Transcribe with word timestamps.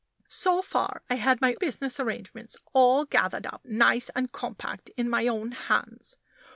So 0.31 0.63
far 0.63 1.03
I 1.11 1.15
had 1.17 1.41
my 1.41 1.55
business 1.59 1.99
arrangements 1.99 2.57
all 2.73 3.05
gathered 3.05 3.45
up 3.45 3.63
nice 3.63 4.09
and 4.15 4.31
compact 4.31 4.89
in 4.97 5.07
my 5.07 5.27
own 5.27 5.51
hands. 5.51 6.17